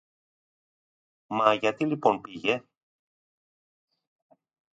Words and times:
Μα 1.27 1.53
γιατί 1.53 1.85
λοιπόν 1.85 2.21
πήγε; 2.21 2.63